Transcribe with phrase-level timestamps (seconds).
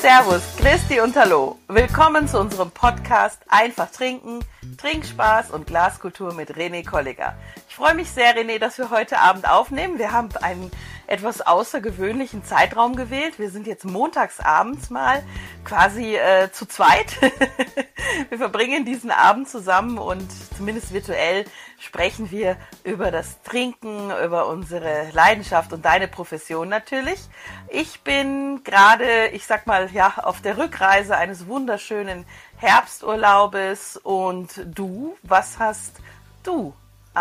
[0.00, 1.58] Servus, Christi und Hallo.
[1.68, 4.40] Willkommen zu unserem Podcast Einfach trinken,
[4.78, 7.34] Trinkspaß und Glaskultur mit René Kolliger.
[7.70, 10.00] Ich freue mich sehr, René, dass wir heute Abend aufnehmen.
[10.00, 10.72] Wir haben einen
[11.06, 13.38] etwas außergewöhnlichen Zeitraum gewählt.
[13.38, 15.22] Wir sind jetzt montagsabends mal
[15.64, 17.16] quasi äh, zu zweit.
[18.28, 20.26] wir verbringen diesen Abend zusammen und
[20.56, 21.44] zumindest virtuell
[21.78, 27.20] sprechen wir über das Trinken, über unsere Leidenschaft und deine Profession natürlich.
[27.68, 32.24] Ich bin gerade, ich sag mal, ja, auf der Rückreise eines wunderschönen
[32.56, 36.00] Herbsturlaubes und du, was hast
[36.42, 36.74] du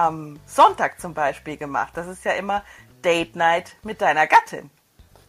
[0.06, 1.94] am Sonntag zum Beispiel gemacht?
[1.96, 2.64] Das ist ja immer
[3.04, 4.70] Date Night mit deiner Gattin.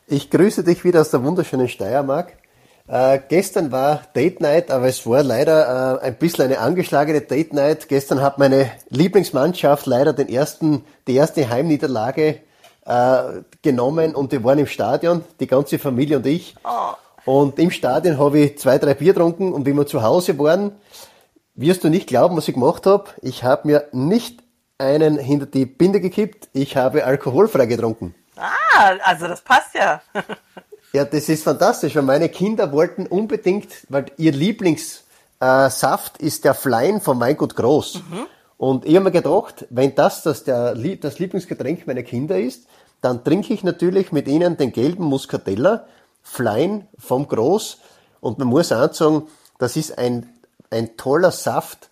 [0.07, 2.37] Ich grüße dich wieder aus der wunderschönen Steiermark.
[2.89, 7.53] Äh, gestern war Date Night, aber es war leider äh, ein bisschen eine angeschlagene Date
[7.53, 7.89] Night.
[7.89, 12.41] Gestern hat meine Lieblingsmannschaft leider den ersten, die erste Heimniederlage
[12.87, 13.23] äh,
[13.63, 16.57] genommen und wir waren im Stadion, die ganze Familie und ich.
[16.65, 16.95] Oh.
[17.25, 20.73] Und im Stadion habe ich zwei, drei Bier getrunken und wie wir zu Hause waren,
[21.55, 23.05] wirst du nicht glauben, was ich gemacht habe.
[23.23, 24.40] Ich habe mir nicht
[24.81, 28.15] einen hinter die Binde gekippt, ich habe alkoholfrei getrunken.
[28.37, 30.01] Ah, also das passt ja.
[30.93, 36.55] ja, das ist fantastisch, weil meine Kinder wollten unbedingt, weil ihr Lieblingssaft äh, ist der
[36.55, 37.97] Flein von Weingut Groß.
[37.97, 38.27] Mhm.
[38.57, 42.67] Und ich habe mir gedacht, wenn das das, der, das Lieblingsgetränk meiner Kinder ist,
[43.01, 45.87] dann trinke ich natürlich mit ihnen den gelben Muscatella,
[46.23, 47.79] Flein vom Groß.
[48.21, 49.29] Und man muss auch sagen,
[49.59, 50.29] das ist ein,
[50.71, 51.90] ein toller Saft,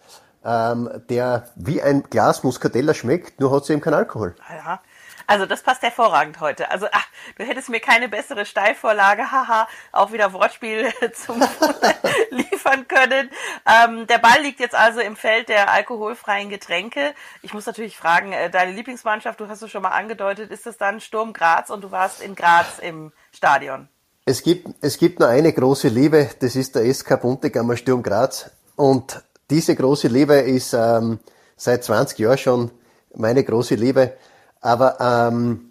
[0.49, 4.35] ähm, der wie ein Glas Muscatella schmeckt, nur hat sie eben keinen Alkohol.
[4.49, 4.81] Ja,
[5.27, 6.71] also das passt hervorragend heute.
[6.71, 11.41] Also ach, du hättest mir keine bessere Steilvorlage, haha, auch wieder Wortspiel zum
[12.31, 13.29] liefern können.
[13.67, 17.15] Ähm, der Ball liegt jetzt also im Feld der alkoholfreien Getränke.
[17.43, 20.79] Ich muss natürlich fragen, äh, deine Lieblingsmannschaft, du hast es schon mal angedeutet, ist es
[20.79, 23.89] dann Sturm Graz und du warst in Graz im Stadion?
[24.25, 28.51] Es gibt, es gibt nur eine große Liebe, das ist der SK Buntegammer Sturm Graz.
[28.77, 31.19] Und diese große Liebe ist ähm,
[31.57, 32.71] seit 20 Jahren schon
[33.15, 34.13] meine große Liebe.
[34.61, 35.71] Aber ähm,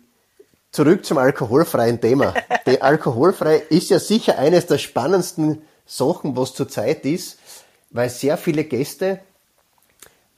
[0.72, 2.34] zurück zum alkoholfreien Thema.
[2.66, 7.40] Die alkoholfrei ist ja sicher eines der spannendsten Sachen, was zurzeit ist,
[7.92, 9.20] weil sehr viele Gäste,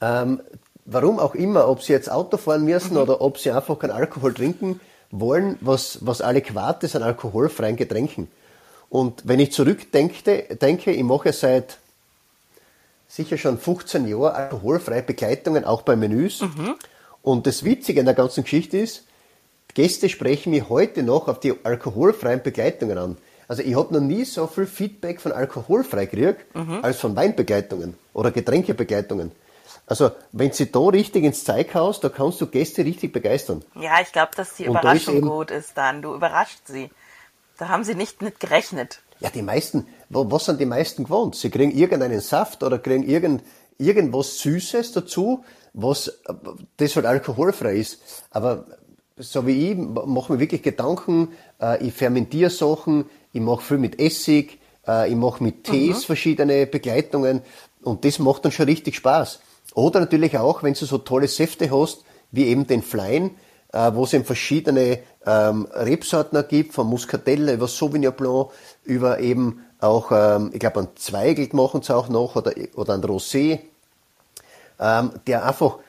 [0.01, 0.41] ähm,
[0.85, 3.01] warum auch immer, ob sie jetzt Auto fahren müssen mhm.
[3.01, 4.79] oder ob sie einfach keinen Alkohol trinken
[5.11, 8.27] wollen, was, was adäquat ist an alkoholfreien Getränken.
[8.89, 11.79] Und wenn ich zurückdenke, denke, ich mache seit
[13.09, 16.41] sicher schon 15 Jahre alkoholfreie Begleitungen, auch bei Menüs.
[16.41, 16.75] Mhm.
[17.21, 19.03] Und das Witzige an der ganzen Geschichte ist,
[19.73, 23.17] Gäste sprechen mich heute noch auf die alkoholfreien Begleitungen an.
[23.47, 26.79] Also ich habe noch nie so viel Feedback von alkoholfrei gekriegt, mhm.
[26.83, 29.31] als von Weinbegleitungen oder Getränkebegleitungen.
[29.87, 33.65] Also wenn sie da richtig ins Zeug haust, da kannst du Gäste richtig begeistern.
[33.73, 36.03] Ja, ich glaube, dass die Überraschung ist gut ist dann.
[36.03, 36.91] Du überrascht sie.
[37.57, 39.01] Da haben sie nicht mit gerechnet.
[39.19, 41.35] Ja, die meisten, was sind die meisten gewohnt?
[41.35, 43.43] Sie kriegen irgendeinen Saft oder kriegen irgend,
[43.77, 45.43] irgendwas Süßes dazu,
[45.73, 46.19] was
[46.77, 47.99] das halt alkoholfrei ist.
[48.31, 48.65] Aber
[49.17, 51.29] so wie ich, mache mir wirklich Gedanken,
[51.61, 56.03] äh, ich fermentiere Sachen, ich mache viel mit Essig, äh, ich mache mit Tees mhm.
[56.03, 57.41] verschiedene Begleitungen
[57.83, 59.39] und das macht dann schon richtig Spaß.
[59.75, 63.31] Oder natürlich auch, wenn du so tolle Säfte hast, wie eben den Flein,
[63.71, 68.49] äh, wo es eben verschiedene ähm, Rebsorten gibt, von Muscatella über Sauvignon Blanc,
[68.83, 73.01] über eben auch, ähm, ich glaube, ein Zweigelt machen sie auch noch oder, oder ein
[73.01, 73.59] Rosé,
[74.79, 75.79] ähm, der einfach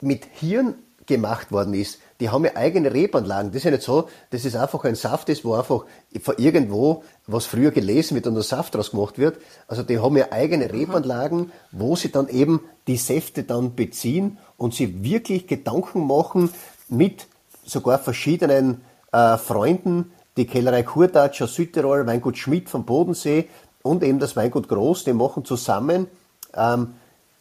[0.00, 0.74] mit Hirn
[1.06, 1.98] gemacht worden ist.
[2.20, 3.50] Die haben ja eigene Rebanlagen.
[3.50, 5.84] Das ist ja nicht so, dass es einfach ein Saft ist, wo einfach
[6.22, 9.38] von irgendwo, was früher gelesen wird und der Saft daraus gemacht wird.
[9.66, 10.72] Also die haben ja eigene.
[10.72, 16.50] Rebanlagen, wo sie dann eben die Säfte dann beziehen und sie wirklich Gedanken machen
[16.88, 17.26] mit
[17.64, 18.82] sogar verschiedenen
[19.12, 23.48] äh, Freunden, die Kellerei Kurtatsch aus Südtirol, Weingut Schmidt vom Bodensee
[23.82, 26.06] und eben das Weingut Groß, die machen zusammen
[26.54, 26.94] ähm,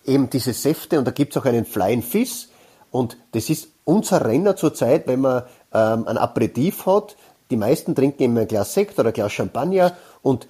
[0.06, 2.48] eben diese Säfte und da gibt es auch einen Flying Fish
[2.92, 5.44] und das ist unser Renner zurzeit, wenn man
[5.74, 7.16] ähm, ein Aperitif hat.
[7.50, 10.48] Die meisten trinken eben ein Glas Sekt oder ein Glas Champagner und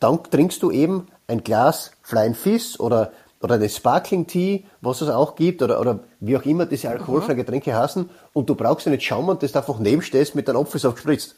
[0.00, 3.12] dann trinkst du eben ein Glas Flying Fish oder
[3.46, 7.38] oder eine Sparkling Tea, was es auch gibt, oder, oder wie auch immer diese alkoholfreien
[7.38, 10.96] Getränke heißen, und du brauchst ja nicht schauen und das einfach nebenstehst mit deinem Apfelsaft
[10.96, 11.36] gespritzt.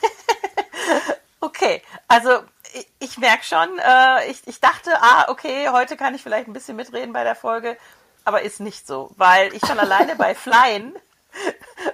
[1.40, 2.30] okay, also
[2.74, 6.52] ich, ich merke schon, äh, ich, ich dachte, ah, okay, heute kann ich vielleicht ein
[6.52, 7.76] bisschen mitreden bei der Folge,
[8.24, 10.94] aber ist nicht so, weil ich schon alleine bei Flyen,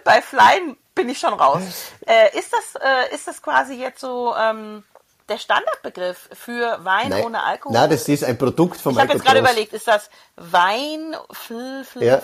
[0.05, 1.63] bei Flyen bin ich schon raus.
[2.07, 4.85] Äh, ist das, äh, ist das quasi jetzt so, ähm,
[5.29, 7.25] der Standardbegriff für Wein Nein.
[7.25, 7.75] ohne Alkohol?
[7.75, 11.85] Nein, das ist ein Produkt von ich habe jetzt gerade überlegt, ist das Wein, fl,
[11.85, 12.21] fl, Ja.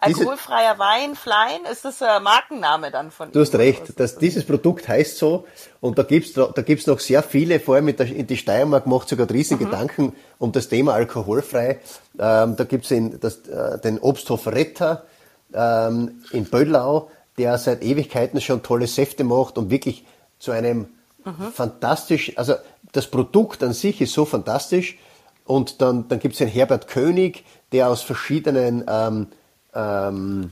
[0.00, 1.60] alkoholfreier Wein, Flein?
[1.70, 5.46] Ist das ein Markenname dann von Du hast recht, das, dieses Produkt heißt so
[5.80, 8.86] und da gibt's da, gibt's noch sehr viele, vor allem in, der, in die Steiermark
[8.86, 9.64] macht sogar riesen Mhm.
[9.64, 11.80] Gedanken um das Thema alkoholfrei.
[12.18, 15.04] Ähm, da gibt's den, das, äh, den Obsthof Retter
[15.52, 20.04] ähm, in Böllau, der seit Ewigkeiten schon tolle Säfte macht und wirklich
[20.38, 20.88] zu einem
[21.24, 21.52] Mhm.
[21.52, 22.54] fantastisch, also
[22.92, 24.98] das Produkt an sich ist so fantastisch
[25.44, 29.26] und dann, dann gibt's den Herbert König, der aus verschiedenen ähm,
[29.74, 30.50] ähm,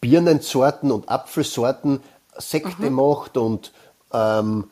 [0.00, 2.00] Birnensorten und Apfelsorten
[2.36, 3.72] Sekte macht und,
[4.12, 4.64] ähm,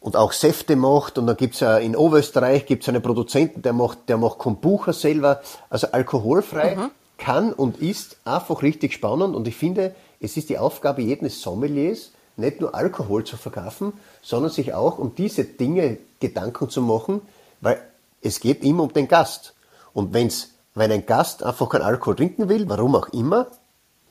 [0.00, 1.18] und auch Säfte macht.
[1.18, 5.42] Und dann gibt's ja in Oberösterreich gibt's einen Produzenten, der macht, der macht Kombucha selber.
[5.68, 6.78] Also alkoholfrei
[7.18, 9.34] kann und ist einfach richtig spannend.
[9.34, 13.92] Und ich finde, es ist die Aufgabe jedes Sommeliers, nicht nur Alkohol zu verkaufen,
[14.22, 17.22] sondern sich auch um diese Dinge Gedanken zu machen,
[17.60, 17.80] weil
[18.22, 19.54] es geht immer um den Gast.
[19.92, 23.46] Und wenn's, wenn ein Gast einfach keinen Alkohol trinken will, warum auch immer,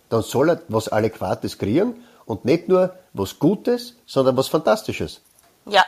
[0.10, 5.22] dann soll er was Adäquates kriegen und nicht nur was Gutes, sondern was Fantastisches.
[5.66, 5.84] Ja,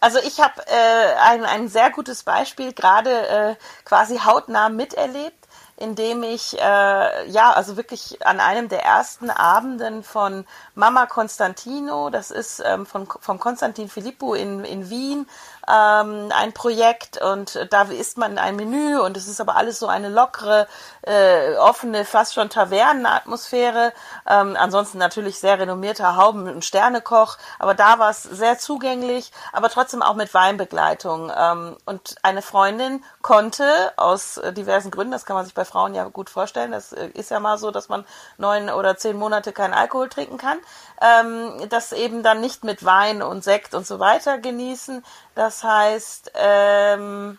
[0.00, 3.54] also ich habe äh, ein, ein sehr gutes Beispiel gerade äh,
[3.84, 5.43] quasi hautnah miterlebt,
[5.84, 12.30] indem ich äh, ja also wirklich an einem der ersten Abenden von Mama Constantino, das
[12.30, 15.26] ist ähm, von vom Konstantin Filippo in, in Wien,
[15.68, 19.86] ähm, ein Projekt und da isst man ein Menü und es ist aber alles so
[19.86, 20.66] eine lockere,
[21.02, 23.92] äh, offene, fast schon Tavernenatmosphäre.
[24.28, 29.70] Ähm, ansonsten natürlich sehr renommierter Hauben- und Sternekoch, aber da war es sehr zugänglich, aber
[29.70, 31.32] trotzdem auch mit Weinbegleitung.
[31.36, 35.96] Ähm, und eine Freundin konnte aus äh, diversen Gründen, das kann man sich bei Frauen
[35.96, 38.06] ja gut vorstellen, das äh, ist ja mal so, dass man
[38.38, 40.58] neun oder zehn Monate keinen Alkohol trinken kann,
[41.00, 45.04] ähm, das eben dann nicht mit Wein und Sekt und so weiter genießen.
[45.34, 47.38] Das heißt, ähm,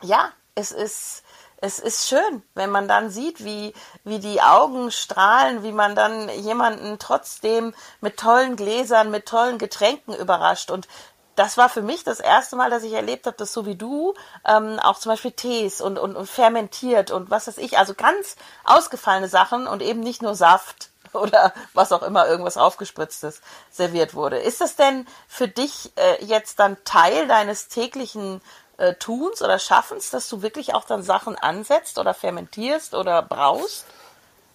[0.00, 1.22] ja, es ist,
[1.58, 3.74] es ist schön, wenn man dann sieht, wie,
[4.04, 10.14] wie die Augen strahlen, wie man dann jemanden trotzdem mit tollen Gläsern, mit tollen Getränken
[10.14, 10.70] überrascht.
[10.70, 10.88] Und
[11.36, 14.14] das war für mich das erste Mal, dass ich erlebt habe, dass so wie du
[14.46, 18.36] ähm, auch zum Beispiel Tees und, und, und fermentiert und was weiß ich, also ganz
[18.64, 23.40] ausgefallene Sachen und eben nicht nur Saft oder was auch immer, irgendwas aufgespritztes
[23.70, 24.38] serviert wurde.
[24.38, 28.40] Ist das denn für dich äh, jetzt dann Teil deines täglichen
[28.78, 33.84] äh, Tuns oder Schaffens, dass du wirklich auch dann Sachen ansetzt oder fermentierst oder braust?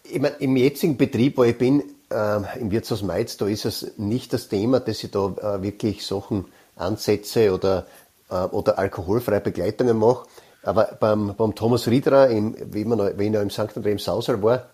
[0.04, 3.98] Ich mein, Im jetzigen Betrieb, wo ich bin, ähm, im Wirtshaus Mainz, da ist es
[3.98, 7.85] nicht das Thema, dass ich da äh, wirklich Sachen ansetze oder,
[8.29, 10.25] äh, oder alkoholfreie Begleitungen mache.
[10.63, 13.59] Aber beim, beim Thomas Riederer, im, wie, man, noch- ich noch im St.
[13.77, 14.68] André im Sausal war,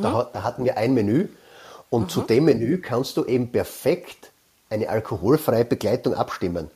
[0.00, 1.28] da, hat- da hatten wir ein Menü
[1.90, 4.30] und zu dem Menü kannst du eben perfekt
[4.70, 6.70] eine alkoholfreie Begleitung abstimmen.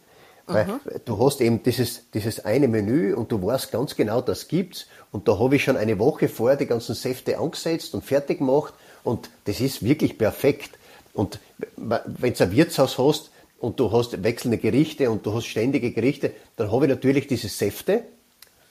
[0.49, 0.67] Weil
[1.05, 4.87] du hast eben dieses, dieses eine Menü und du weißt ganz genau, das gibt's.
[5.11, 8.73] Und da habe ich schon eine Woche vorher die ganzen Säfte angesetzt und fertig gemacht.
[9.03, 10.71] Und das ist wirklich perfekt.
[11.15, 11.41] Und
[11.77, 16.33] wenn du ein Wirtshaus hast und du hast wechselnde Gerichte und du hast ständige Gerichte,
[16.57, 18.03] dann habe ich natürlich diese Säfte,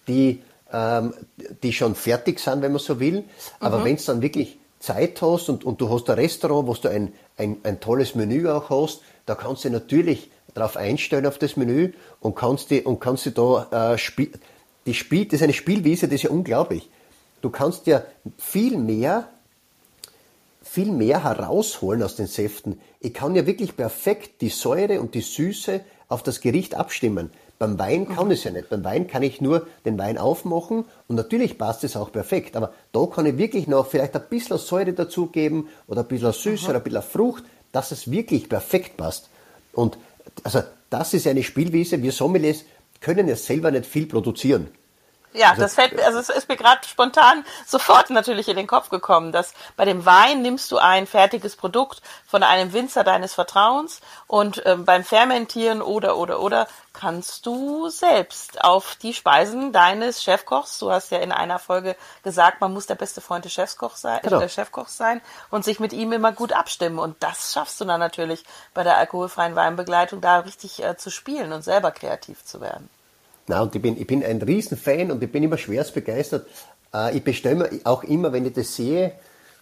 [0.08, 0.42] die,
[0.72, 1.14] ähm,
[1.64, 3.24] die schon fertig sind, wenn man so will.
[3.60, 6.90] Aber wenn du dann wirklich Zeit hast und, und du hast ein Restaurant, wo du
[6.90, 11.38] ein, ein, ein tolles Menü auch hast, da kannst du dich natürlich darauf einstellen auf
[11.38, 14.32] das Menü und kannst die, und kannst die da äh, spiel,
[14.86, 16.90] die Spiel, das ist eine Spielwiese, das ist ja unglaublich.
[17.42, 18.04] Du kannst ja
[18.38, 19.30] viel mehr
[20.66, 22.80] viel mehr herausholen aus den Säften.
[23.00, 27.30] Ich kann ja wirklich perfekt die Säure und die Süße auf das Gericht abstimmen.
[27.60, 28.70] Beim Wein kann ich es ja nicht.
[28.70, 32.58] Beim Wein kann ich nur den Wein aufmachen und natürlich passt es auch perfekt.
[32.58, 36.70] Aber da kann ich wirklich noch vielleicht ein bisschen Säure dazugeben oder ein bisschen Süße
[36.70, 39.30] oder ein bisschen Frucht, dass es wirklich perfekt passt.
[39.72, 39.98] Und
[40.44, 42.02] also das ist eine Spielwiese.
[42.02, 42.66] Wir Sommeliers
[43.00, 44.68] können ja selber nicht viel produzieren.
[45.36, 49.32] Ja, das fällt, also es ist mir gerade spontan sofort natürlich in den Kopf gekommen,
[49.32, 54.62] dass bei dem Wein nimmst du ein fertiges Produkt von einem Winzer deines Vertrauens und
[54.66, 60.92] ähm, beim Fermentieren oder oder oder kannst du selbst auf die Speisen deines Chefkochs, du
[60.92, 64.40] hast ja in einer Folge gesagt, man muss der beste Freund des Chefkochs sein, Genau.
[64.40, 68.00] äh, Chefkochs sein und sich mit ihm immer gut abstimmen und das schaffst du dann
[68.00, 72.90] natürlich bei der alkoholfreien Weinbegleitung da richtig äh, zu spielen und selber kreativ zu werden.
[73.48, 76.48] Na, und ich bin, ich bin ein Riesenfan und ich bin immer schwerst begeistert.
[76.94, 79.12] Äh, ich bestelle mir auch immer, wenn ich das sehe,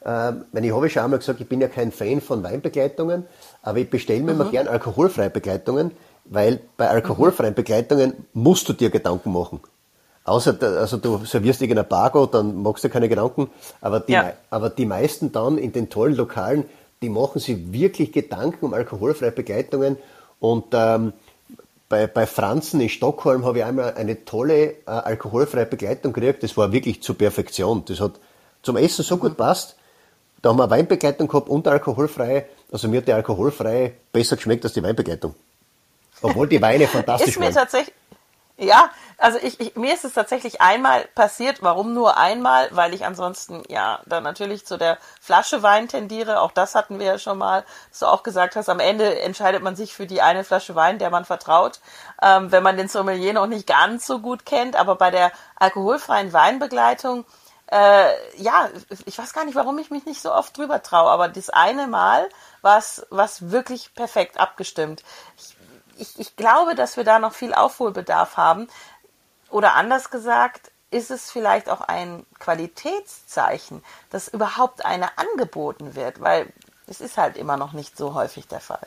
[0.06, 3.26] äh, wenn ich habe schon einmal gesagt, ich bin ja kein Fan von Weinbegleitungen,
[3.62, 5.92] aber ich bestelle mir immer gern alkoholfreie Begleitungen,
[6.26, 9.60] weil bei alkoholfreien Begleitungen musst du dir Gedanken machen.
[10.26, 13.50] Außer, also du servierst irgendein Bargo, dann machst du keine Gedanken,
[13.82, 14.32] aber die, Ja.
[14.50, 16.64] aber die meisten dann in den tollen Lokalen,
[17.02, 19.98] die machen sich wirklich Gedanken um alkoholfreie Begleitungen
[20.44, 21.14] Und ähm,
[21.94, 26.42] bei, bei Franzen in Stockholm habe ich einmal eine tolle äh, alkoholfreie Begleitung gekriegt.
[26.42, 27.86] Das war wirklich zur Perfektion.
[27.86, 28.14] Das hat
[28.64, 29.76] zum Essen so gut passt.
[30.42, 32.46] Da haben wir Weinbegleitung gehabt und alkoholfreie.
[32.72, 35.36] Also mir hat die alkoholfreie besser geschmeckt als die Weinbegleitung.
[36.24, 37.54] Obwohl die Weine fantastisch ist mir waren.
[37.54, 37.94] tatsächlich,
[38.58, 41.64] ja, also ich, ich, mir ist es tatsächlich einmal passiert.
[41.64, 42.70] Warum nur einmal?
[42.72, 46.40] Weil ich ansonsten ja dann natürlich zu der Flasche Wein tendiere.
[46.40, 48.70] Auch das hatten wir ja schon mal, dass du auch gesagt hast.
[48.70, 51.80] Am Ende entscheidet man sich für die eine Flasche Wein, der man vertraut,
[52.22, 54.76] ähm, wenn man den Sommelier noch nicht ganz so gut kennt.
[54.76, 57.26] Aber bei der alkoholfreien Weinbegleitung
[57.72, 58.70] äh, ja,
[59.08, 61.88] ich weiß gar nicht, warum ich mich nicht so oft drüber traue, aber das eine
[61.88, 62.30] Mal
[62.62, 65.04] war es wirklich perfekt abgestimmt.
[65.38, 65.53] Ich,
[65.98, 68.68] ich, ich glaube, dass wir da noch viel Aufholbedarf haben.
[69.50, 76.48] Oder anders gesagt, ist es vielleicht auch ein Qualitätszeichen, dass überhaupt eine angeboten wird, weil
[76.88, 78.86] es ist halt immer noch nicht so häufig der Fall.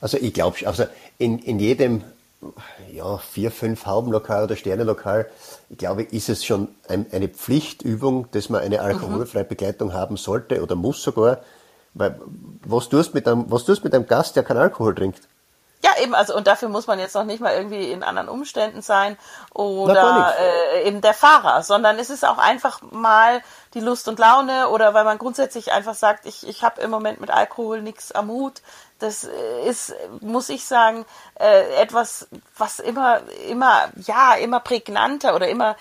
[0.00, 0.84] Also ich glaube, also
[1.18, 2.04] in, in jedem
[2.90, 5.30] ja, vier, fünf Haubenlokal oder Sternelokal,
[5.70, 10.60] ich glaube, ist es schon ein, eine Pflichtübung, dass man eine alkoholfreie Begleitung haben sollte
[10.60, 11.38] oder muss sogar.
[11.94, 12.20] Weil
[12.64, 15.20] was tust mit einem, was tust mit einem Gast, der keinen Alkohol trinkt?
[15.84, 18.82] Ja, eben, also und dafür muss man jetzt noch nicht mal irgendwie in anderen Umständen
[18.82, 19.18] sein
[19.52, 23.42] oder äh, eben der Fahrer, sondern es ist auch einfach mal
[23.74, 27.20] die Lust und Laune oder weil man grundsätzlich einfach sagt, ich, ich habe im Moment
[27.20, 28.62] mit Alkohol nichts am Hut.
[29.00, 29.24] Das
[29.66, 31.04] ist, muss ich sagen,
[31.40, 35.74] äh, etwas, was immer, immer, ja, immer prägnanter oder immer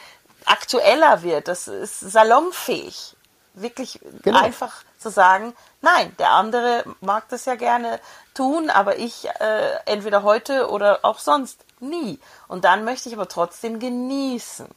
[0.45, 1.47] aktueller wird.
[1.47, 3.15] Das ist salonfähig.
[3.53, 4.41] Wirklich Genau.
[4.41, 7.99] einfach zu sagen, nein, der andere mag das ja gerne
[8.33, 12.19] tun, aber ich äh, entweder heute oder auch sonst nie.
[12.47, 14.67] Und dann möchte ich aber trotzdem genießen.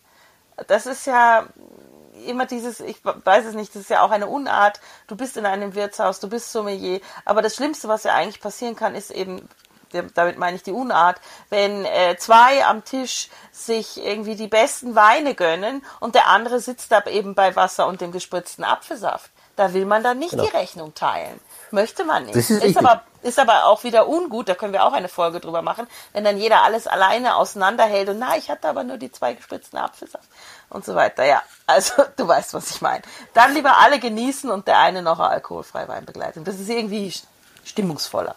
[0.67, 1.47] Das ist ja
[2.27, 4.81] immer dieses, ich weiß es nicht, das ist ja auch eine Unart.
[5.07, 8.77] Du bist in einem Wirtshaus, du bist Sommelier, aber das Schlimmste, was ja eigentlich passieren
[8.77, 9.49] kann, ist eben,
[10.15, 11.21] damit meine ich die Unart,
[11.51, 16.93] wenn äh, zwei am Tisch sich irgendwie die besten Weine gönnen und der andere sitzt
[16.93, 19.31] da eben bei Wasser und dem gespritzten Apfelsaft.
[19.57, 20.45] Da will man dann nicht Genau.
[20.45, 21.39] die Rechnung teilen.
[21.71, 22.37] Möchte man nicht.
[22.37, 22.77] Das ist richtig.
[22.85, 26.25] aber, ist aber auch wieder ungut, da können wir auch eine Folge drüber machen, wenn
[26.25, 30.29] dann jeder alles alleine auseinanderhält und na, ich hatte aber nur die zwei gespritzten Apfelsaft
[30.71, 31.25] und so weiter.
[31.25, 33.03] Ja, also du weißt, was ich meine.
[33.33, 36.45] Dann lieber alle genießen und der eine noch eine alkoholfreie Weinbegleitung.
[36.45, 37.13] Das ist irgendwie
[37.65, 38.35] stimmungsvoller.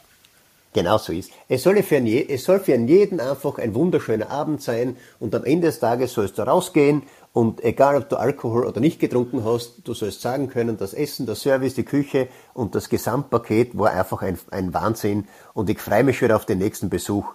[0.74, 1.32] Genau so ist.
[1.50, 5.44] Es soll, für je- es soll für jeden einfach ein wunderschöner Abend sein und am
[5.44, 7.04] Ende des Tages sollst du rausgehen
[7.38, 11.28] und egal ob du Alkohol oder nicht getrunken hast, du sollst sagen können, das Essen,
[11.28, 16.04] der Service, die Küche und das Gesamtpaket war einfach ein, ein Wahnsinn und ich freue
[16.04, 17.26] mich schon wieder auf den nächsten Besuch.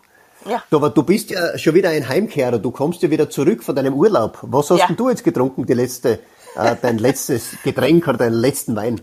[0.44, 0.61] Ja.
[0.71, 3.76] Du, aber du bist ja schon wieder ein Heimkehrer, du kommst ja wieder zurück von
[3.76, 4.38] deinem Urlaub.
[4.42, 4.87] Was hast Ja.
[4.88, 6.18] denn du jetzt getrunken, die letzte,
[6.56, 9.00] äh, dein letztes Getränk oder deinen letzten Wein?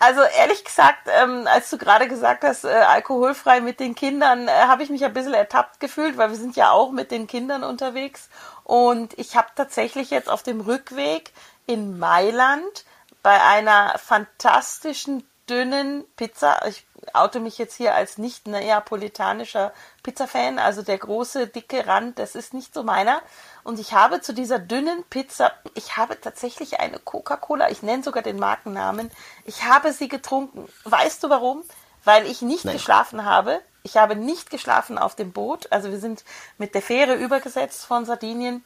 [0.00, 4.50] Also ehrlich gesagt, ähm, als du gerade gesagt hast, äh, alkoholfrei mit den Kindern, äh,
[4.50, 7.62] habe ich mich ein bisschen ertappt gefühlt, weil wir sind ja auch mit den Kindern
[7.62, 8.28] unterwegs.
[8.64, 11.32] Und ich habe tatsächlich jetzt auf dem Rückweg
[11.66, 12.84] in Mailand
[13.22, 20.82] bei einer fantastischen dünnen Pizza, ich oute mich jetzt hier als nicht neapolitanischer Pizza-Fan, also
[20.82, 23.20] der große, dicke Rand, das ist nicht so meiner.
[23.64, 28.22] Und ich habe zu dieser dünnen Pizza, ich habe tatsächlich eine Coca-Cola, ich nenne sogar
[28.22, 29.10] den Markennamen,
[29.44, 30.68] ich habe sie getrunken.
[30.84, 31.64] Weißt du warum?
[32.04, 32.74] Weil ich nicht Nein.
[32.74, 33.60] geschlafen habe.
[33.84, 35.70] Ich habe nicht geschlafen auf dem Boot.
[35.70, 36.24] Also wir sind
[36.58, 38.64] mit der Fähre übergesetzt von Sardinien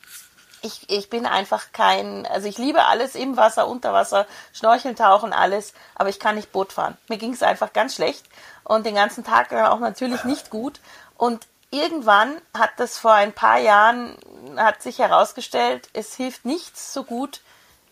[0.63, 5.33] ich, ich bin einfach kein, also ich liebe alles im Wasser, unter Wasser, Schnorcheln, Tauchen,
[5.33, 6.97] alles, aber ich kann nicht Boot fahren.
[7.09, 8.27] Mir ging es einfach ganz schlecht
[8.65, 10.81] und den ganzen Tag auch natürlich nicht gut.
[11.17, 14.17] Und irgendwann hat das vor ein paar Jahren,
[14.57, 17.41] hat sich herausgestellt, es hilft nichts so gut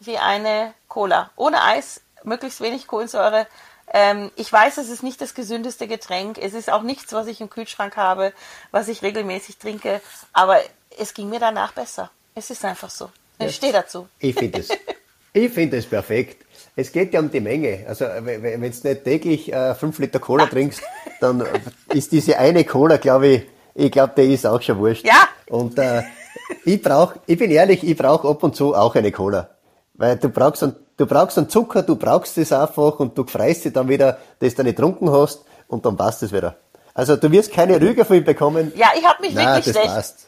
[0.01, 1.31] wie eine Cola.
[1.37, 3.47] Ohne Eis, möglichst wenig Kohlensäure.
[3.97, 6.37] Ähm, ich weiß, es ist nicht das gesündeste Getränk.
[6.39, 8.33] Es ist auch nichts, was ich im Kühlschrank habe,
[8.73, 10.01] was ich regelmäßig trinke.
[10.33, 10.59] Aber
[10.99, 12.11] es ging mir danach besser.
[12.35, 13.09] Es ist einfach so.
[13.39, 13.53] Ich Ja.
[13.53, 14.09] stehe dazu.
[14.19, 14.69] Ich finde es.
[15.33, 16.45] Ich finde es perfekt.
[16.77, 17.85] Es geht ja um die Menge.
[17.89, 20.83] Also wenn du nicht täglich äh, fünf Liter Cola trinkst,
[21.21, 21.47] dann
[21.89, 23.43] ist diese eine Cola, glaube ich,
[23.77, 25.05] ich glaube, der ist auch schon wurscht.
[25.07, 25.29] Ja.
[25.49, 26.03] Und äh,
[26.65, 29.51] ich brauch, ich bin ehrlich, ich brauche ab und zu auch eine Cola.
[29.95, 33.65] Weil du brauchst einen, du brauchst einen Zucker, du brauchst es einfach und du freust
[33.65, 36.57] dich dann wieder, dass du nicht getrunken hast und dann passt es wieder.
[36.95, 38.73] Also du wirst keine Rüge von ihm bekommen.
[38.77, 39.95] Ja, ich habe mich Nein, wirklich das schlecht.
[39.95, 40.27] passt.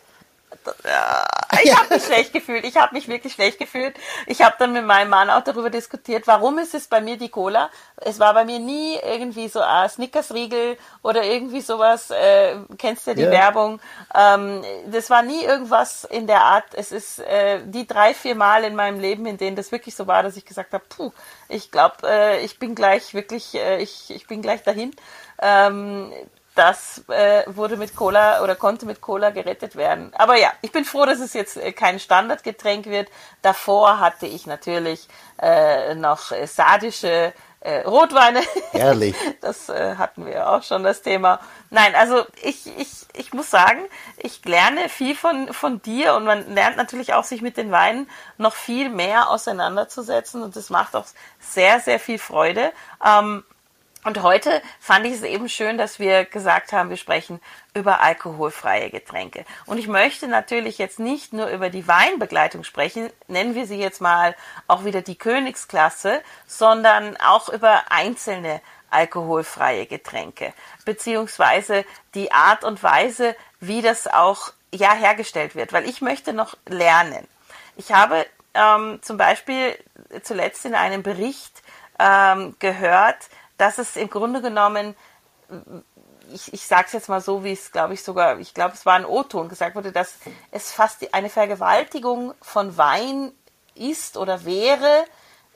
[1.63, 2.65] Ich habe mich schlecht gefühlt.
[2.65, 3.97] Ich habe mich wirklich schlecht gefühlt.
[4.27, 7.29] Ich habe dann mit meinem Mann auch darüber diskutiert, warum ist es bei mir die
[7.29, 7.71] Cola?
[7.97, 12.11] Es war bei mir nie irgendwie so ein Snickers-Riegel oder irgendwie sowas.
[12.11, 13.31] Äh, kennst du ja die Ja.
[13.31, 13.81] Werbung?
[14.15, 16.65] Ähm, das war nie irgendwas in der Art.
[16.73, 20.07] Es ist äh, die drei, vier Mal in meinem Leben, in denen das wirklich so
[20.07, 21.13] war, dass ich gesagt habe, puh,
[21.49, 24.93] ich glaube, äh, ich bin gleich wirklich, äh, ich, ich bin gleich dahin.
[25.41, 26.13] Ähm,
[26.57, 30.13] das äh, wurde mit Cola oder konnte mit Cola gerettet werden.
[30.15, 33.09] Aber ja, ich bin froh, dass es jetzt äh, kein Standardgetränk wird.
[33.43, 35.07] Davor hatte ich natürlich
[35.41, 38.41] äh, noch äh, sardische äh, Rotweine.
[38.73, 39.15] Ehrlich.
[39.41, 41.41] Das äh, hatten wir auch schon das Thema.
[41.71, 43.81] Nein, also ich, ich, ich muss sagen,
[44.17, 48.09] ich lerne viel von, von dir und man lernt natürlich auch, sich mit den Weinen
[48.39, 51.07] noch viel mehr auseinanderzusetzen und das macht auch
[51.41, 52.73] sehr, sehr viel Freude.
[53.05, 53.45] Ähm,
[54.07, 57.41] und heute fand ich es eben schön, dass wir gesagt haben, wir sprechen
[57.75, 59.45] über alkoholfreie Getränke.
[59.67, 64.01] Und ich möchte natürlich jetzt nicht nur über die Weinbegleitung sprechen, nennen wir sie jetzt
[64.01, 64.37] mal
[64.69, 68.61] auch wieder die Königsklasse, sondern auch über einzelne
[68.91, 70.53] alkoholfreie Getränke,
[70.85, 71.85] beziehungsweise
[72.15, 77.27] die Art und Weise, wie das auch ja hergestellt wird, weil ich möchte noch lernen.
[77.75, 79.77] Ich habe ähm, zum Beispiel
[80.23, 81.61] zuletzt in einem Bericht
[81.99, 84.95] ähm, gehört, dass es im Grunde genommen,
[86.33, 88.87] ich, ich sage es jetzt mal so, wie es, glaube ich, sogar, ich glaube, es
[88.87, 90.15] war ein O-Ton gesagt wurde, dass
[90.51, 93.33] es fast eine Vergewaltigung von Wein
[93.75, 95.05] ist oder wäre,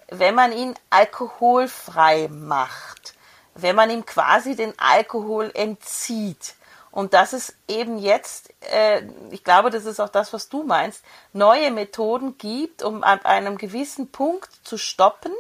[0.09, 3.14] wenn man ihn alkoholfrei macht,
[3.54, 6.54] wenn man ihm quasi den Alkohol entzieht.
[6.92, 11.04] Und dass es eben jetzt, äh, ich glaube, das ist auch das, was du meinst,
[11.33, 15.33] neue Methoden gibt, um an einem gewissen Punkt zu stoppen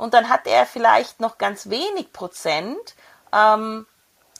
[0.00, 2.94] und dann hat er vielleicht noch ganz wenig Prozent,
[3.34, 3.86] ähm,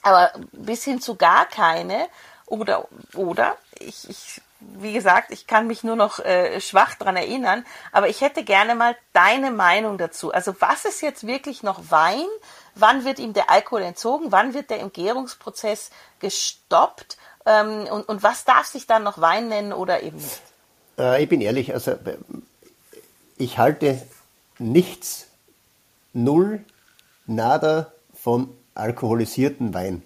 [0.01, 2.09] aber bis hin zu gar keine.
[2.47, 7.67] Oder, oder, ich, ich, wie gesagt, ich kann mich nur noch äh, schwach dran erinnern,
[7.93, 10.33] aber ich hätte gerne mal deine Meinung dazu.
[10.33, 12.27] Also was ist jetzt wirklich noch Wein?
[12.75, 14.33] Wann wird ihm der Alkohol entzogen?
[14.33, 15.91] Wann wird der Umgärungsprozess
[16.21, 17.19] gestoppt?
[17.45, 20.41] Ähm, und, und was darf sich dann noch Wein nennen oder eben nicht?
[20.99, 21.97] Äh, ich bin ehrlich, also
[23.37, 24.01] ich halte
[24.59, 25.27] nichts
[26.13, 26.65] null,
[27.27, 30.03] nada von alkoholisierten Wein.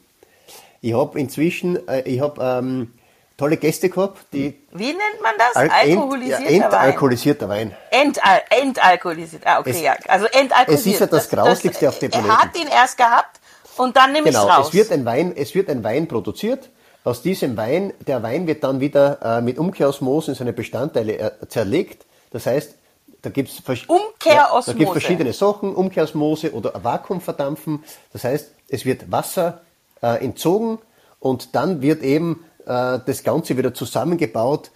[0.80, 2.92] Ich habe inzwischen, äh, ich habe ähm,
[3.36, 4.60] tolle Gäste gehabt, die.
[4.72, 5.56] Wie nennt man das?
[5.56, 7.76] Al Alkoholisierter Ent, ja, entalkoholisierter Wein.
[7.90, 9.42] Ental entalkoholisiert.
[9.46, 9.96] Ah, okay, es, ja.
[10.08, 10.70] Also entalkoholisiert.
[10.70, 12.30] Es ist ja das, das Grauslichste auf dem Planeten.
[12.30, 13.40] Er hat ihn erst gehabt
[13.76, 14.68] und dann nehme genau, ich raus.
[14.68, 16.70] Es wird ein Wein, es wird ein Wein produziert.
[17.02, 21.48] Aus diesem Wein, der Wein wird dann wieder äh, mit Umkehrosmose in seine Bestandteile äh,
[21.48, 22.06] zerlegt.
[22.30, 22.76] Das heißt,
[23.24, 24.78] da gibt es Umkehrosmose.
[24.78, 27.82] Ja, da verschiedene Sachen, Umkehrosmose oder Vakuumverdampfen.
[28.12, 29.62] Das heißt, es wird Wasser
[30.02, 30.78] äh, entzogen
[31.20, 34.70] und dann wird eben äh, das Ganze wieder zusammengebaut.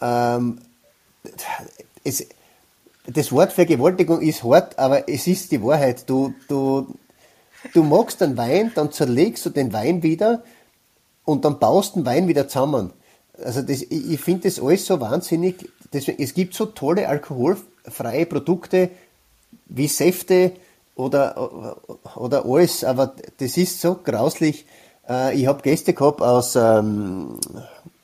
[0.00, 0.60] Ähm,
[2.02, 2.26] es,
[3.06, 6.10] das Wort Vergewaltigung ist hart, aber es ist die Wahrheit.
[6.10, 6.92] Du, du,
[7.72, 10.42] du magst den Wein, dann zerlegst du den Wein wieder
[11.24, 12.92] und dann baust den Wein wieder zusammen.
[13.44, 15.70] Also das, ich, ich finde das alles so wahnsinnig.
[15.92, 17.56] Deswegen, es gibt so tolle Alkohol,
[17.88, 18.90] freie Produkte
[19.66, 20.52] wie Säfte
[20.94, 21.78] oder,
[22.16, 24.66] oder alles, aber das ist so grauslich.
[25.08, 27.38] Äh, ich habe Gäste gehabt aus, ähm,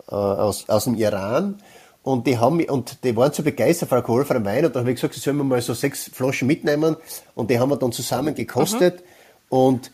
[0.09, 1.61] äh, aus, aus dem Iran
[2.03, 4.97] und die haben und die waren so begeistert von alkoholfreiem Wein und da habe ich
[4.97, 6.97] gesagt, sie sollen mir mal so sechs Flaschen mitnehmen
[7.35, 9.05] und die haben wir dann zusammen gekostet mhm.
[9.49, 9.91] und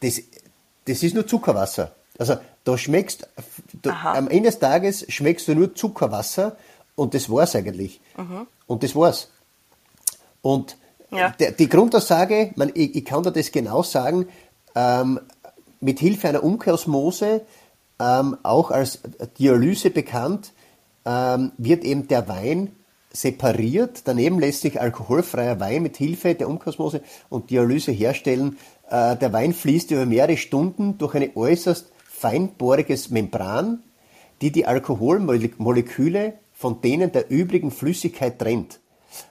[0.00, 0.20] das,
[0.84, 1.92] das ist nur Zuckerwasser.
[2.18, 3.28] Also da schmeckst
[3.82, 6.56] du, am Ende des Tages schmeckst du nur Zuckerwasser
[6.96, 8.00] und das war's eigentlich.
[8.16, 8.46] Mhm.
[8.66, 9.28] Und das war's.
[10.42, 10.76] Und
[11.10, 11.30] ja.
[11.30, 14.28] der, die Grundaussage, man, ich, ich, kann dir das genau sagen,
[14.74, 15.20] ähm,
[15.80, 17.42] mit Hilfe einer Umkehrosmose,
[18.00, 19.00] ähm, auch als
[19.38, 20.52] Dialyse bekannt,
[21.04, 22.72] ähm, wird eben der Wein
[23.12, 24.02] separiert.
[24.04, 28.58] Daneben lässt sich alkoholfreier Wein mit Hilfe der Umkehrosmose und Dialyse herstellen.
[28.90, 33.82] Äh, der Wein fließt über mehrere Stunden durch eine äußerst feinporiges Membran,
[34.40, 38.80] die die Alkoholmoleküle von denen der übrigen Flüssigkeit trennt.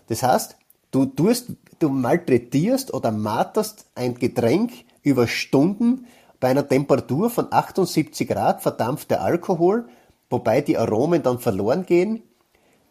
[0.08, 0.56] Das heißt,
[0.92, 6.06] du tust, du malträtierst oder marterst ein Getränk über Stunden
[6.40, 9.88] bei einer Temperatur von 78 Grad verdampft der Alkohol,
[10.30, 12.22] wobei die Aromen dann verloren gehen.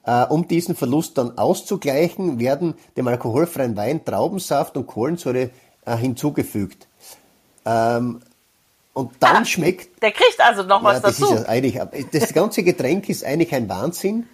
[0.02, 5.50] Äh, um diesen Verlust dann auszugleichen, werden dem alkoholfreien Wein Traubensaft und Kohlensäure
[5.84, 6.88] äh, hinzugefügt.
[7.64, 8.18] Ähm,
[8.94, 10.02] und dann ah, schmeckt.
[10.02, 11.34] Der kriegt also noch was das dazu.
[11.34, 11.80] Ist ja eigentlich,
[12.12, 14.28] das ganze Getränk ist eigentlich ein Wahnsinn.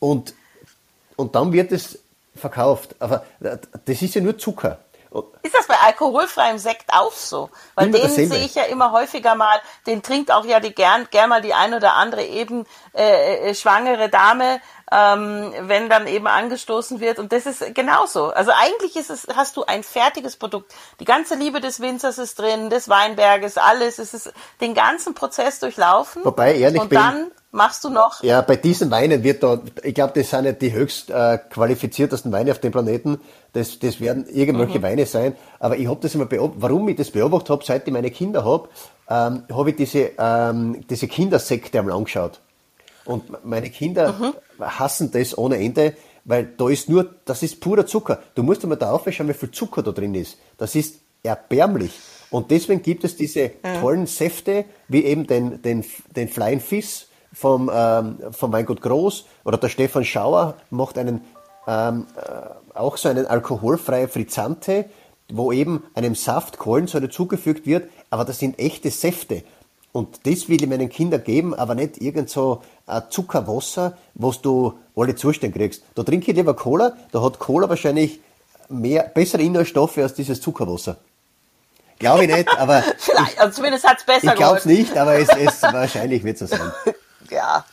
[0.00, 0.34] Und,
[1.16, 1.98] und dann wird es
[2.34, 2.94] verkauft.
[2.98, 4.78] Aber das ist ja nur Zucker.
[5.42, 7.48] Ist das bei alkoholfreiem Sekt auch so?
[7.76, 11.28] Weil den sehe ich ja immer häufiger mal, den trinkt auch ja die gern, gern
[11.28, 14.60] mal die ein oder andere eben äh, äh, schwangere Dame,
[14.92, 17.18] ähm, wenn dann eben angestoßen wird.
[17.18, 18.26] Und das ist genauso.
[18.26, 20.72] Also eigentlich ist es, hast du ein fertiges Produkt.
[21.00, 23.98] Die ganze Liebe des Winzers ist drin, des Weinberges, alles.
[23.98, 26.24] Es ist den ganzen Prozess durchlaufen.
[26.24, 28.20] Wobei, ehrlich und bin, dann Machst du noch?
[28.24, 32.32] Ja, bei diesen Weinen wird da, ich glaube, das sind nicht die höchst äh, qualifiziertesten
[32.32, 33.20] Weine auf dem Planeten.
[33.52, 34.82] Das, das werden irgendwelche mhm.
[34.82, 35.36] Weine sein.
[35.60, 38.44] Aber ich habe das immer beobachtet, warum ich das beobachtet habe, seit ich meine Kinder
[38.44, 38.68] habe,
[39.08, 42.40] ähm, habe ich diese, ähm, diese Kindersekte einmal angeschaut.
[43.04, 44.34] Und meine Kinder mhm.
[44.60, 48.22] Hassen das ohne Ende, weil da ist nur, das ist purer Zucker.
[48.34, 50.38] Du musst einmal da aufschauen, wie viel Zucker da drin ist.
[50.56, 51.92] Das ist erbärmlich.
[52.30, 53.80] Und deswegen gibt es diese mhm.
[53.80, 55.84] tollen Säfte, wie eben den, den,
[56.16, 61.22] den Flying Fish, vom, ähm, vom Weingut Groß oder der Stefan Schauer macht einen,
[61.66, 64.86] ähm, äh, auch so einen alkoholfreien Frizzante,
[65.28, 69.42] wo eben einem Saft Kohlensäure zugefügt wird, aber das sind echte Säfte.
[69.92, 72.62] Und das will ich meinen Kindern geben, aber nicht irgend so
[73.10, 75.82] Zuckerwasser, was du alle Zustände kriegst.
[75.94, 78.20] Da trinke ich lieber Cola, da hat Cola wahrscheinlich
[78.68, 80.96] mehr, bessere Inhaltsstoffe als dieses Zuckerwasser.
[81.98, 82.82] Glaube ich nicht, aber.
[82.98, 86.40] Vielleicht, also zumindest hat es besser Ich glaube es nicht, aber es, es wahrscheinlich wird
[86.40, 86.72] es so sein
[87.30, 87.64] ja,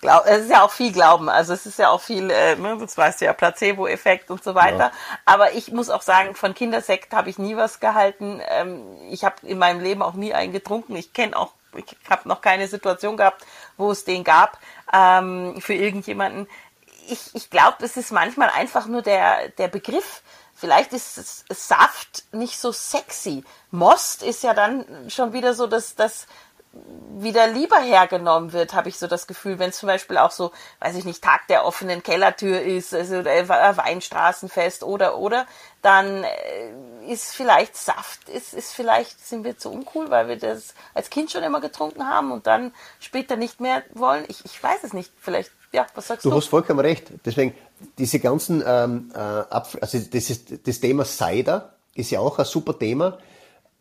[0.00, 2.76] glaub, es ist ja auch viel Glauben, also es ist ja auch viel, äh, ne,
[2.78, 4.78] das weißt du ja, Placebo-Effekt und so weiter.
[4.78, 4.92] Ja.
[5.24, 8.40] Aber ich muss auch sagen, von Kindersekt habe ich nie was gehalten.
[8.48, 10.96] Ähm, ich habe in meinem Leben auch nie einen getrunken.
[10.96, 13.44] Ich kenne auch, ich habe noch keine Situation gehabt,
[13.76, 14.58] wo es den gab
[14.92, 16.46] ähm, für irgendjemanden.
[17.08, 20.22] Ich, ich glaube, es ist manchmal einfach nur der, der Begriff.
[20.54, 23.44] Vielleicht ist Saft nicht so sexy.
[23.70, 26.26] Most ist ja dann schon wieder so dass das
[27.16, 30.50] wieder lieber hergenommen wird, habe ich so das Gefühl, wenn es zum Beispiel auch so,
[30.80, 35.46] weiß ich nicht, Tag der offenen Kellertür ist, also Weinstraßenfest oder oder,
[35.82, 40.74] dann äh, ist vielleicht Saft, ist, ist vielleicht, sind wir zu uncool, weil wir das
[40.92, 44.24] als Kind schon immer getrunken haben und dann später nicht mehr wollen.
[44.28, 46.30] Ich, ich weiß es nicht, vielleicht, ja, was sagst du?
[46.30, 47.08] Du hast vollkommen recht.
[47.24, 47.54] Deswegen,
[47.98, 52.78] diese ganzen, ähm, äh, also das, ist, das Thema Cider ist ja auch ein super
[52.78, 53.18] Thema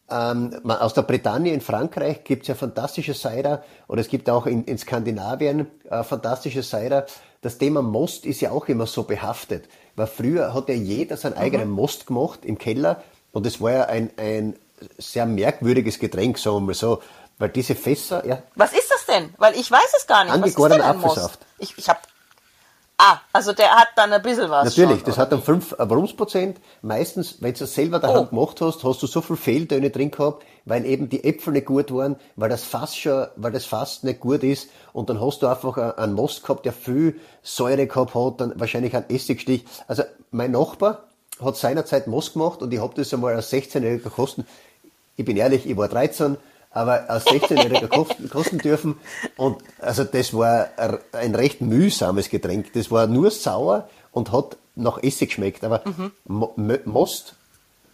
[0.09, 4.45] ähm, aus der Bretagne in Frankreich gibt es ja fantastische Cider oder es gibt auch
[4.45, 7.05] in, in Skandinavien äh, fantastische Cider.
[7.41, 11.37] Das Thema Most ist ja auch immer so behaftet, weil früher hat ja jeder seinen
[11.37, 11.75] eigenen mhm.
[11.75, 14.55] Most gemacht im Keller und es war ja ein, ein
[14.97, 17.01] sehr merkwürdiges Getränk, sagen wir mal so.
[17.39, 18.43] Weil diese Fässer, ja.
[18.55, 19.33] Was ist das denn?
[19.37, 20.33] Weil ich weiß es gar nicht.
[20.33, 21.39] Angegorener Apfelsaft.
[21.57, 21.99] Ich, ich habe
[23.05, 24.63] Ah, also der hat dann ein bisschen was.
[24.63, 26.61] Natürlich, schon, das hat dann 5 Volumensprozent.
[26.81, 28.25] Meistens, wenn du es selber daheim oh.
[28.27, 31.93] gemacht hast, hast du so viel Fehltöne drin gehabt, weil eben die Äpfel nicht gut
[31.93, 34.69] waren, weil das Fass schon, weil das Fass nicht gut ist.
[34.93, 38.95] Und dann hast du einfach einen Most gehabt, der viel Säure gehabt hat, dann wahrscheinlich
[38.95, 39.65] einen Essigstich.
[39.89, 41.03] Also mein Nachbar
[41.43, 44.47] hat seinerzeit Most gemacht und ich habe das einmal als 16-Jähriger kosten.
[45.17, 46.37] Ich bin ehrlich, ich war 13
[46.73, 48.95] aber als 16-Jähriger kosten, kosten dürfen.
[49.37, 50.69] Und also das war
[51.11, 52.73] ein recht mühsames Getränk.
[52.73, 55.63] Das war nur sauer und hat nach Essig geschmeckt.
[55.63, 56.11] Aber mhm.
[56.85, 57.35] Most,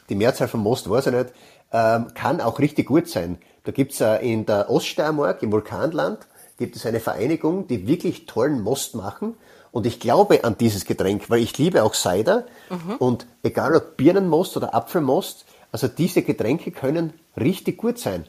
[0.10, 1.30] die Mehrzahl von Most weiß ich nicht,
[1.72, 3.38] ähm, kann auch richtig gut sein.
[3.66, 6.20] Da gibt's äh, in der Oststeiermark, im Vulkanland,
[6.58, 9.36] gibt es eine Vereinigung, die wirklich tollen Most machen.
[9.72, 12.46] Und ich glaube an dieses Getränk, weil ich liebe auch Cider.
[12.70, 12.96] Mhm.
[12.98, 18.26] Und egal ob Birnenmost oder Apfelmost, also diese Getränke können richtig gut sein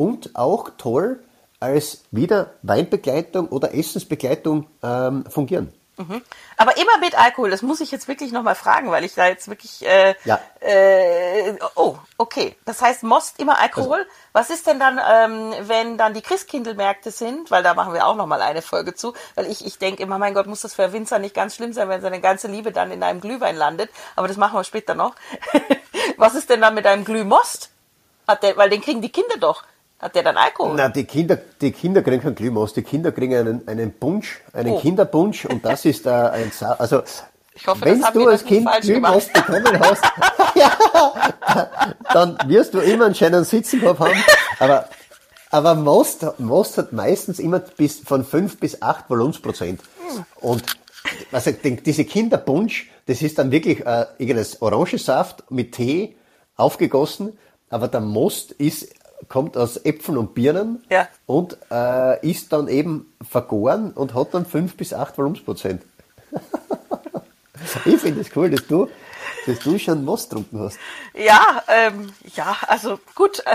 [0.00, 1.20] und auch toll
[1.60, 5.74] als wieder Weinbegleitung oder Essensbegleitung ähm, fungieren.
[5.98, 6.22] Mhm.
[6.56, 9.48] Aber immer mit Alkohol, das muss ich jetzt wirklich nochmal fragen, weil ich da jetzt
[9.48, 9.86] wirklich.
[9.86, 10.40] Äh, ja.
[10.60, 12.56] Äh, oh, okay.
[12.64, 13.98] Das heißt, Most immer Alkohol.
[13.98, 17.50] Also, Was ist denn dann, ähm, wenn dann die Christkindlmärkte sind?
[17.50, 19.12] Weil da machen wir auch nochmal eine Folge zu.
[19.34, 21.90] Weil ich, ich denke immer, mein Gott, muss das für Winzer nicht ganz schlimm sein,
[21.90, 23.90] wenn seine ganze Liebe dann in einem Glühwein landet.
[24.16, 25.14] Aber das machen wir später noch.
[26.16, 27.68] Was ist denn dann mit einem Glühmost?
[28.42, 29.64] Der, weil den kriegen die Kinder doch.
[30.00, 30.74] Hat der dann Alkohol?
[30.76, 34.72] Na, die Kinder, die Kinder kriegen keinen Glühmaus, die Kinder kriegen einen, einen Punsch, einen
[34.72, 34.80] oh.
[34.80, 37.02] Kinderpunsch und das ist äh, ein, Sa also,
[37.66, 40.02] hoffe, wenn du als Kind Glühmaus bekommen hast,
[40.54, 40.72] ja,
[42.14, 44.24] dann wirst du immer einen schönen Sitzenkopf haben,
[44.58, 44.88] aber,
[45.50, 49.82] aber Most, Most hat meistens immer bis, von 5 bis 8 Volumensprozent.
[50.40, 50.64] Und,
[51.30, 56.16] also, diese Kinderpunsch, das ist dann wirklich äh, irgendein Orangensaft mit Tee
[56.56, 58.88] aufgegossen, aber der Most ist
[59.28, 61.08] kommt aus Äpfeln und Birnen ja.
[61.26, 65.82] und äh, ist dann eben vergoren und hat dann 5 bis 8 Volumensprozent.
[67.84, 68.88] ich finde es cool, dass du,
[69.46, 70.78] dass du schon Most getrunken hast.
[71.14, 73.42] Ja, ähm, ja, also gut.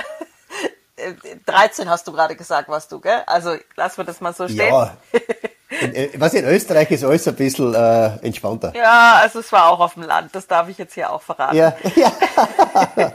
[1.45, 3.21] 13 hast du gerade gesagt, was du, gell?
[3.27, 4.73] Also lassen wir das mal so stehen.
[4.73, 4.95] Ja.
[5.81, 8.73] In, äh, was in Österreich ist alles ein bisschen äh, entspannter.
[8.75, 11.57] Ja, also es war auch auf dem Land, das darf ich jetzt hier auch verraten.
[11.57, 12.11] Ja, ja.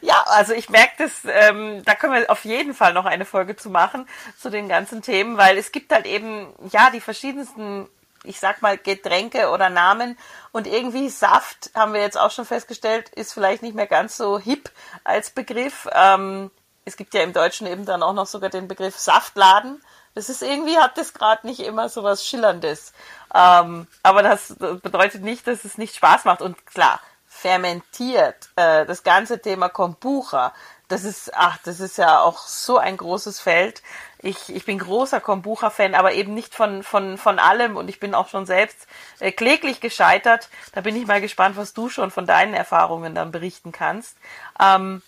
[0.00, 3.56] Ja, also ich merke das, ähm, da können wir auf jeden Fall noch eine Folge
[3.56, 7.88] zu machen, zu den ganzen Themen, weil es gibt halt eben, ja, die verschiedensten,
[8.24, 10.18] ich sag mal, Getränke oder Namen
[10.52, 14.38] und irgendwie Saft, haben wir jetzt auch schon festgestellt, ist vielleicht nicht mehr ganz so
[14.38, 14.70] hip
[15.04, 15.88] als Begriff.
[15.92, 16.50] Ähm,
[16.84, 19.80] es gibt ja im Deutschen eben dann auch noch sogar den Begriff Saftladen,
[20.14, 22.92] Das ist irgendwie, hat das gerade nicht immer so was Schillerndes.
[23.34, 26.42] Ähm, aber das bedeutet nicht, dass es nicht Spaß macht.
[26.42, 27.00] Und klar,
[27.42, 30.54] fermentiert, äh, das ganze Thema Kombucha,
[30.88, 33.82] das ist, ach, das ist ja auch so ein großes Feld.
[34.18, 38.14] Ich, ich bin großer Kombucha-Fan, aber eben nicht von, von, von allem und ich bin
[38.14, 38.86] auch schon selbst
[39.18, 40.48] äh, kläglich gescheitert.
[40.72, 44.16] Da bin ich mal gespannt, was du schon von deinen Erfahrungen dann berichten kannst.
[44.60, 45.02] Ähm,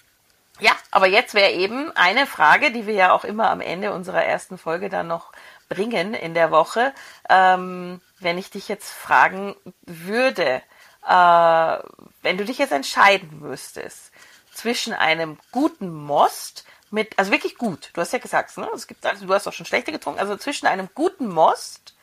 [0.58, 4.24] ja, aber jetzt wäre eben eine Frage, die wir ja auch immer am Ende unserer
[4.24, 5.32] ersten Folge dann noch
[5.68, 6.92] bringen in der Woche.
[7.28, 10.62] Ähm, wenn ich dich jetzt fragen würde,
[11.06, 11.78] äh,
[12.22, 14.10] wenn du dich jetzt entscheiden müsstest
[14.54, 18.68] zwischen einem guten Most mit, also wirklich gut, du hast ja gesagt, ne?
[18.74, 21.94] es gibt, also du hast auch schon schlechte getrunken, also zwischen einem guten Most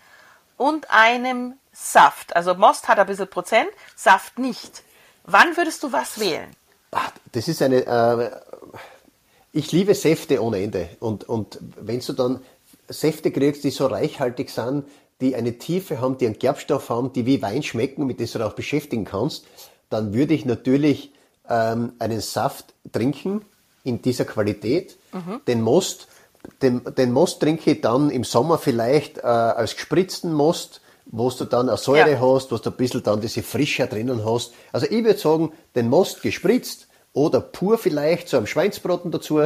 [0.57, 2.35] und einem Saft.
[2.35, 4.83] Also Most hat ein bisschen Prozent, Saft nicht.
[5.23, 6.55] Wann würdest du was wählen?
[6.91, 8.31] Ach, das ist eine, äh,
[9.53, 10.89] ich liebe Säfte ohne Ende.
[10.99, 12.43] Und, und wenn du dann
[12.89, 14.85] Säfte kriegst, die so reichhaltig sind,
[15.21, 18.45] die eine Tiefe haben, die einen Gerbstoff haben, die wie Wein schmecken, mit dem du
[18.45, 19.45] auch beschäftigen kannst,
[19.89, 21.11] dann würde ich natürlich
[21.47, 23.45] ähm, einen Saft trinken
[23.83, 24.97] in dieser Qualität.
[25.13, 25.41] Mhm.
[25.47, 26.07] Den Most,
[26.61, 31.45] den, den Most trinke ich dann im Sommer vielleicht äh, als gespritzten Most, wo du
[31.45, 32.21] dann eine Säure ja.
[32.21, 34.53] hast, wo du ein bisschen dann diese Frische drinnen hast.
[34.71, 39.41] Also ich würde sagen, den Most gespritzt oder pur vielleicht, so einem Schweinsbraten dazu,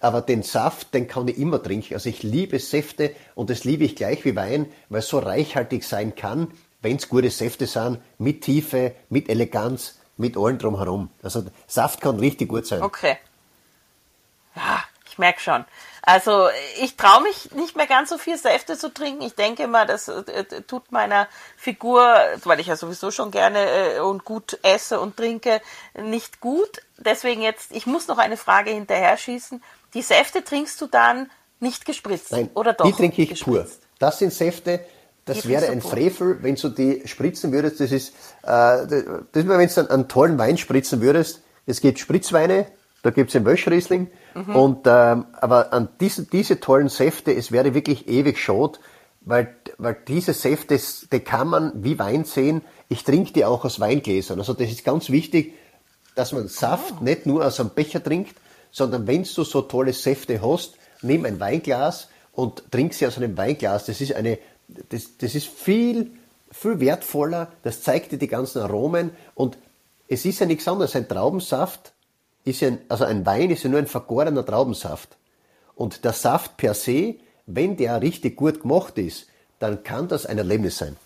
[0.00, 1.94] aber den Saft, den kann ich immer trinken.
[1.94, 5.84] Also ich liebe Säfte und das liebe ich gleich wie Wein, weil es so reichhaltig
[5.84, 11.10] sein kann, wenn es gute Säfte sind, mit Tiefe, mit Eleganz, mit allem drumherum.
[11.22, 12.82] Also Saft kann richtig gut sein.
[12.82, 13.18] Okay.
[14.54, 15.64] Ja, ich merke schon.
[16.02, 16.48] Also
[16.80, 19.22] ich traue mich nicht mehr ganz so viel Säfte zu trinken.
[19.22, 24.00] Ich denke mal, das äh, tut meiner Figur, weil ich ja sowieso schon gerne äh,
[24.00, 25.60] und gut esse und trinke,
[25.94, 26.80] nicht gut.
[26.96, 29.62] Deswegen jetzt, ich muss noch eine Frage hinterher schießen.
[29.94, 32.86] Die Säfte trinkst du dann nicht gespritzt Nein, oder doch?
[32.86, 33.80] Die trinke ich gespritzt?
[33.80, 33.88] pur.
[33.98, 34.80] Das sind Säfte,
[35.24, 37.80] das die wäre ein Frevel, wenn du die spritzen würdest.
[37.80, 38.10] Das ist,
[38.42, 38.92] äh, das
[39.34, 41.42] ist wenn du einen, tollen Wein spritzen würdest.
[41.66, 42.66] Es gibt Spritzweine,
[43.02, 44.10] da gibt es den Wöschriesling.
[44.34, 44.56] Mhm.
[44.56, 48.78] Und, ähm, aber an diesen, diese tollen Säfte, es wäre wirklich ewig schade,
[49.20, 50.80] weil, weil diese Säfte,
[51.12, 52.62] die kann man wie Wein sehen.
[52.88, 54.38] Ich trinke die auch aus Weingläsern.
[54.38, 55.54] Also das ist ganz wichtig,
[56.14, 57.04] dass man Saft oh.
[57.04, 58.34] nicht nur aus einem Becher trinkt,
[58.70, 63.36] sondern wenn du so tolle Säfte hast, nimm ein Weinglas und trink sie aus einem
[63.36, 63.86] Weinglas.
[63.86, 64.38] Das ist eine,
[64.90, 66.12] das, das ist viel,
[66.50, 67.52] viel wertvoller.
[67.62, 69.58] Das zeigt dir die ganzen Aromen und
[70.08, 70.96] es ist ja nichts anderes.
[70.96, 71.92] Ein Traubensaft
[72.44, 75.16] ist ja, ein, also ein Wein ist ja nur ein vergorener Traubensaft.
[75.74, 79.26] Und der Saft per se, wenn der richtig gut gemacht ist,
[79.58, 80.96] dann kann das ein Erlebnis sein.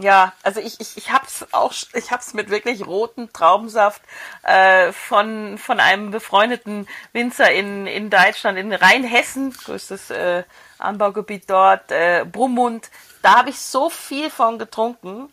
[0.00, 4.00] Ja, also ich, ich, ich hab's auch, ich hab's mit wirklich rotem Traubensaft
[4.44, 10.44] äh, von, von einem befreundeten Winzer in, in Deutschland, in Rheinhessen, größtes äh,
[10.78, 12.90] Anbaugebiet dort, äh, Brummund.
[13.22, 15.32] Da habe ich so viel von getrunken,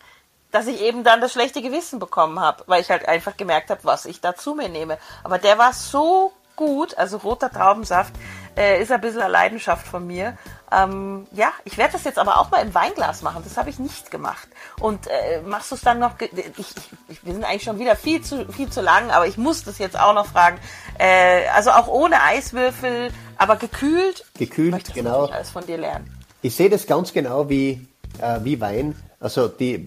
[0.50, 3.84] dass ich eben dann das schlechte Gewissen bekommen habe, weil ich halt einfach gemerkt habe,
[3.84, 4.98] was ich da zu mir nehme.
[5.22, 8.14] Aber der war so gut, also roter Traubensaft
[8.56, 10.36] äh, ist ein bisschen eine Leidenschaft von mir.
[10.72, 13.42] Ähm, ja, ich werde das jetzt aber auch mal im Weinglas machen.
[13.44, 14.48] Das habe ich nicht gemacht.
[14.80, 16.14] Und äh, machst du es dann noch?
[16.20, 16.74] Ich,
[17.08, 19.78] ich, wir sind eigentlich schon wieder viel zu viel zu lang, aber ich muss das
[19.78, 20.58] jetzt auch noch fragen.
[20.98, 24.24] Äh, also auch ohne Eiswürfel, aber gekühlt.
[24.38, 25.26] Gekühlt, genau.
[25.26, 26.12] Alles von dir lernen.
[26.42, 27.86] Ich sehe das ganz genau wie
[28.20, 28.94] äh, wie Wein.
[29.20, 29.86] Also die,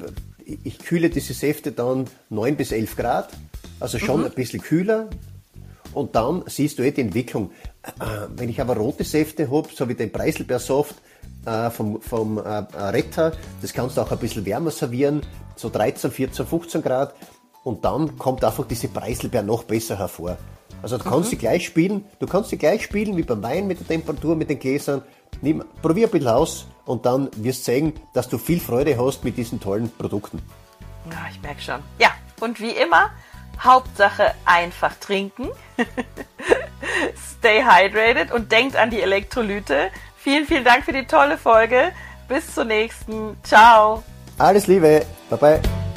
[0.63, 3.29] ich kühle diese Säfte dann 9 bis 11 Grad,
[3.79, 4.25] also schon mhm.
[4.27, 5.09] ein bisschen kühler.
[5.93, 7.51] Und dann siehst du eh die Entwicklung.
[7.99, 10.95] Äh, wenn ich aber rote Säfte habe, so wie den Preiselbeersaft
[11.45, 15.21] äh, vom, vom äh, Retter, das kannst du auch ein bisschen wärmer servieren,
[15.55, 17.13] so 13, 14, 15 Grad.
[17.63, 20.37] Und dann kommt einfach diese Preiselbeer noch besser hervor.
[20.81, 21.31] Also du kannst mhm.
[21.31, 24.49] sie gleich spielen, du kannst sie gleich spielen wie beim Wein mit der Temperatur, mit
[24.49, 25.01] den Gläsern.
[25.41, 29.23] Nimm, probier ein bisschen aus und dann wirst du sehen, dass du viel Freude hast
[29.23, 30.41] mit diesen tollen Produkten.
[31.11, 31.79] Ja, ich merke schon.
[31.99, 33.11] Ja, und wie immer,
[33.61, 35.49] Hauptsache einfach trinken.
[37.37, 39.89] Stay hydrated und denkt an die Elektrolyte.
[40.17, 41.91] Vielen, vielen Dank für die tolle Folge.
[42.27, 43.37] Bis zur nächsten.
[43.43, 44.03] Ciao.
[44.37, 45.05] Alles Liebe.
[45.29, 45.88] Bye bye.